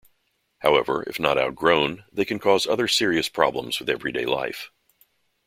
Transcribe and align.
However, 0.61 1.03
if 1.05 1.19
not 1.19 1.37
outgrown, 1.37 2.05
they 2.11 2.25
can 2.25 2.39
cause 2.39 2.65
other 2.65 2.87
serious 2.87 3.29
problems 3.29 3.79
with 3.79 3.87
everyday 3.87 4.25
life. 4.25 4.71